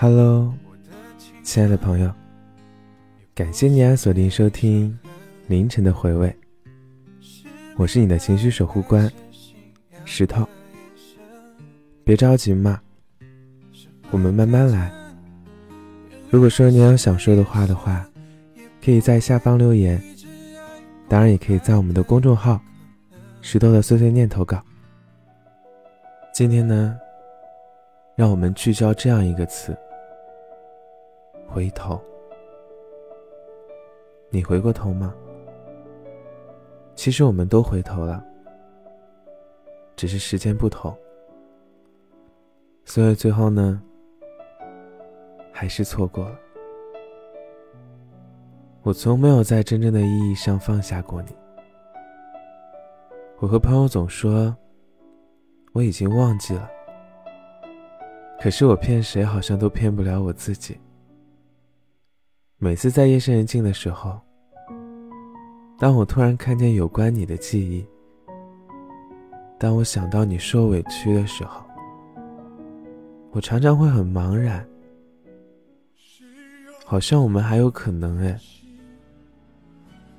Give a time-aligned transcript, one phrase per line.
[0.00, 0.54] Hello，
[1.42, 2.08] 亲爱的朋友，
[3.34, 4.96] 感谢你啊锁定收听
[5.48, 6.32] 凌晨的回味。
[7.76, 9.10] 我是你的情绪守护官
[10.04, 10.48] 石头，
[12.04, 12.80] 别着急嘛，
[14.12, 14.88] 我们慢慢来。
[16.30, 18.08] 如果说你有想说的话的话，
[18.80, 20.00] 可以在下方留言，
[21.08, 22.60] 当然也可以在我们的公众号
[23.42, 24.62] “石头的碎碎念”投稿。
[26.32, 26.96] 今天呢，
[28.14, 29.76] 让我们聚焦这样一个词：
[31.48, 32.00] 回头。
[34.30, 35.14] 你回过头吗？
[36.94, 38.22] 其实我们都回头了，
[39.96, 40.96] 只是时间不同，
[42.84, 43.82] 所以最后呢，
[45.50, 46.38] 还是错过了。
[48.82, 51.34] 我从没有在真正的意义上放下过你。
[53.38, 54.54] 我和朋友总说。
[55.74, 56.68] 我已经忘记了，
[58.40, 60.80] 可是我骗谁好像都骗不了我自己。
[62.60, 64.20] 每次在夜深人静的时候，
[65.78, 67.86] 当我突然看见有关你的记忆，
[69.60, 71.64] 当我想到你受委屈的时候，
[73.30, 74.66] 我常常会很茫然，
[76.84, 78.36] 好像我们还有可能哎。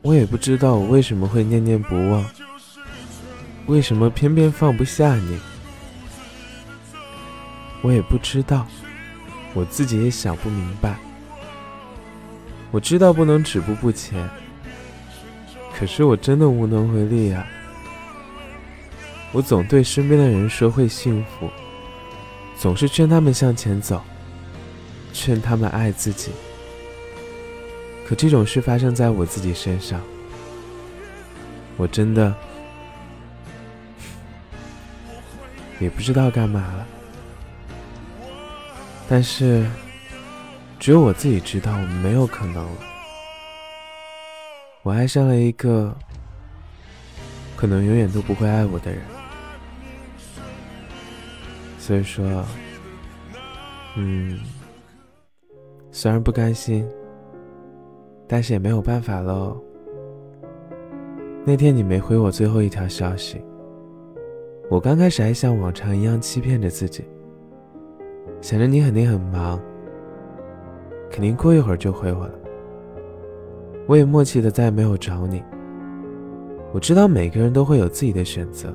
[0.02, 2.23] 我也不知道我为什么会念念不忘。
[3.66, 5.38] 为什么偏偏放不下你？
[7.82, 8.66] 我也不知道，
[9.54, 10.98] 我自己也想不明白。
[12.72, 14.30] 我知道不能止步不前，
[15.75, 17.45] 可是我真的无能为力啊！
[19.31, 21.50] 我总对身边的人说会幸福，
[22.58, 24.02] 总是劝他们向前走，
[25.14, 26.31] 劝他们爱自己。
[28.08, 30.02] 可这种事发生在我自己身上，
[31.78, 32.33] 我真的。
[35.80, 36.86] 也不知道干嘛了，
[39.08, 39.66] 但是
[40.80, 42.78] 只有我自己知道，我没有可能了。
[44.82, 45.94] 我爱上了一个
[47.58, 49.02] 可能永远都不会爱我的人，
[51.78, 52.45] 所以说，
[53.98, 54.39] 嗯，
[55.92, 56.88] 虽然不甘心，
[58.26, 59.62] 但是也没有办法喽。
[61.45, 63.44] 那天你没回我最后一条消息。
[64.70, 67.04] 我刚开始还像往常一样欺骗着自己，
[68.39, 69.60] 想着你肯定很忙，
[71.09, 72.33] 肯定过一会儿就回我了。
[73.87, 75.42] 我也默契的再也没有找你。
[76.71, 78.73] 我知道每个人都会有自己的选择，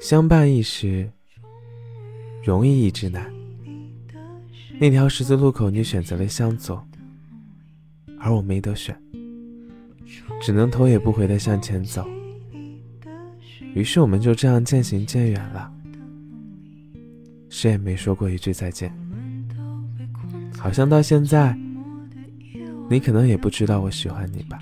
[0.00, 1.08] 相伴一时
[2.42, 3.32] 容易一直难。
[4.80, 6.84] 那条十字路口，你选择了向左，
[8.18, 9.00] 而我没得选，
[10.40, 12.04] 只能头也不回的向前走。
[13.74, 15.72] 于是我们就这样渐行渐远了，
[17.48, 18.92] 谁也没说过一句再见。
[20.58, 21.56] 好像到现在，
[22.90, 24.58] 你可能也不知道我喜欢你吧？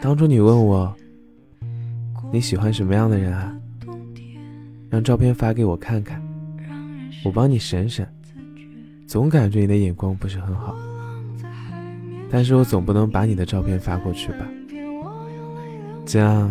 [0.00, 0.94] 当初你问我
[2.32, 3.56] 你喜欢什么样的人啊？
[4.88, 6.20] 让照片发给我看看，
[7.24, 8.06] 我帮你审审。
[9.06, 10.76] 总感觉你的眼光不是很好，
[12.30, 14.46] 但是我总不能把你的照片发过去吧？
[16.06, 16.50] 这样。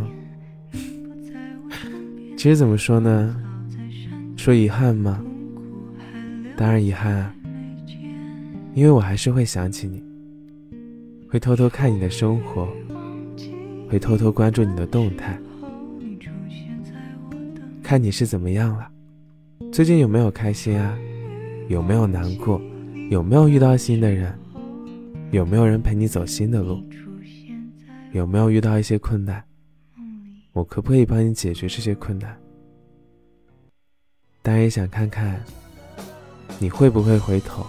[2.36, 3.36] 其实怎么说呢？
[4.38, 5.22] 说遗憾吗？
[6.56, 7.34] 当然遗憾啊，
[8.80, 10.02] 因为我还是会想起你，
[11.30, 12.66] 会偷偷看你的生活，
[13.90, 15.38] 会偷偷关注你的动态，
[17.84, 18.90] 看你是怎么样了，
[19.70, 20.98] 最近有没有开心啊？
[21.68, 22.62] 有没有难过？
[23.10, 24.34] 有没有遇到新的人？
[25.32, 26.82] 有没有人陪你走新的路？
[28.14, 29.44] 有没有遇到一些困难？
[30.54, 32.34] 我可不可以帮你解决这些困难？
[34.42, 35.44] 当然也想看看
[36.60, 37.68] 你会不会回头，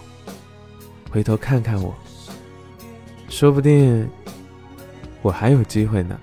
[1.11, 1.95] 回头看看我，
[3.29, 4.09] 说不定
[5.23, 6.19] 我还有机会呢。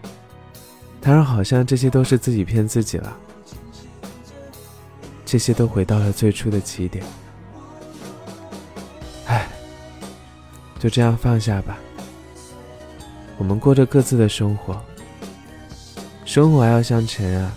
[1.02, 3.16] 当然，好像这些都是自己骗自己了，
[5.26, 7.06] 这些都回到了最初的起点。
[9.26, 9.48] 唉，
[10.80, 11.78] 就这样放下吧，
[13.38, 14.82] 我们过着各自的生活。
[16.26, 17.52] 生活还要向前啊，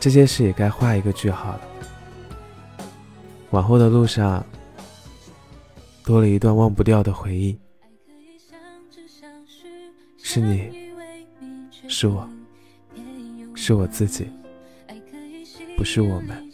[0.00, 1.60] 这件事也该画一个句号了。
[3.50, 4.44] 往后的路上，
[6.04, 7.58] 多了一段忘不掉的回忆。
[10.18, 10.90] 是你，
[11.88, 12.28] 是我，
[13.54, 14.26] 是我自己，
[15.76, 16.50] 不是我们。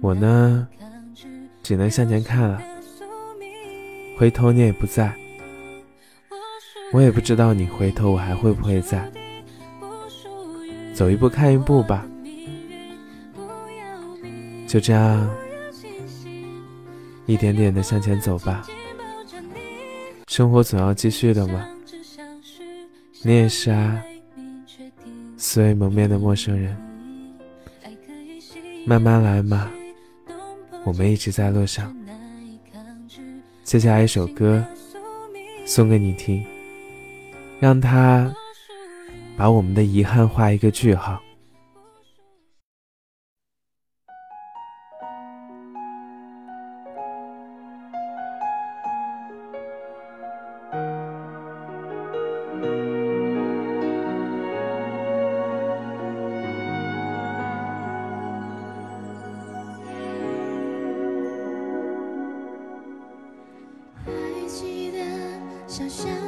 [0.00, 0.68] 我呢，
[1.62, 2.62] 只能向前看了，
[4.18, 5.14] 回头你也不在。
[6.92, 9.10] 我也不知道你回头我还会不会在，
[10.94, 12.06] 走一步看一步吧。
[14.68, 15.28] 就这样，
[17.26, 18.66] 一点点的向前走吧。
[20.28, 21.68] 生活总要继续的嘛。
[23.22, 24.02] 你也是啊，
[25.36, 26.76] 素未谋面的陌生人。
[28.86, 29.70] 慢慢来嘛，
[30.84, 31.96] 我们一直在路上。
[33.62, 34.62] 接下来一首歌，
[35.64, 36.44] 送给你听，
[37.58, 38.30] 让它
[39.38, 41.18] 把我们的遗憾画一个句号。
[65.74, 66.23] 小小。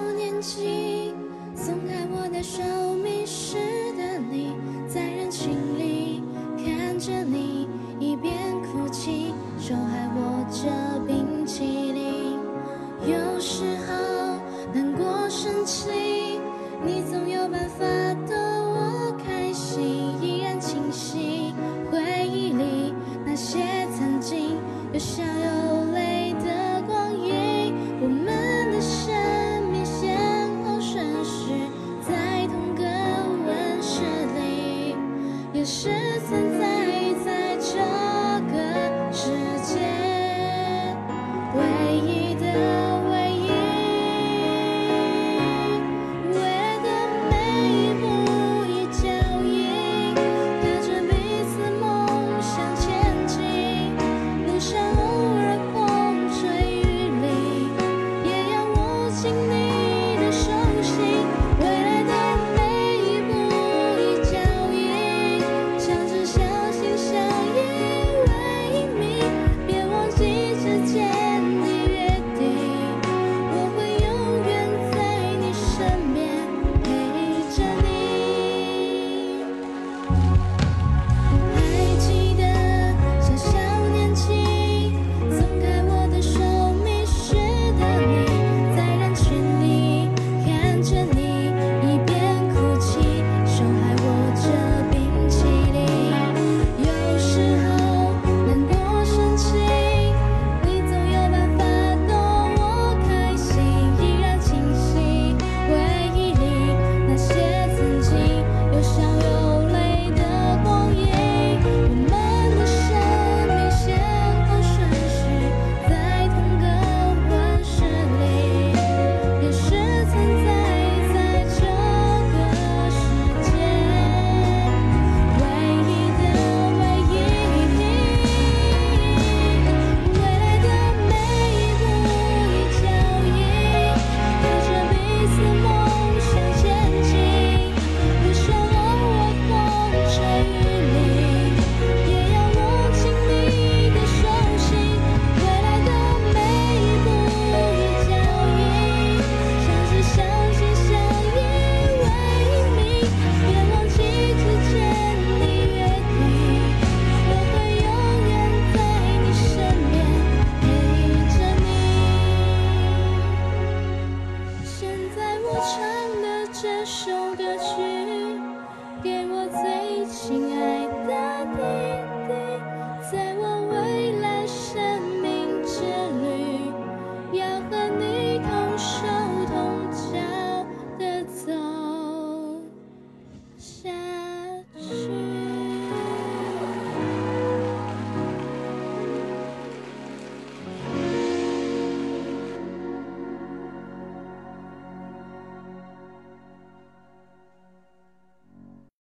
[165.56, 167.95] 我唱的这首歌曲